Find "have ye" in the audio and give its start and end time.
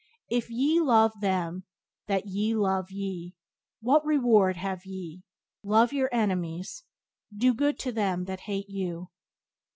4.57-5.21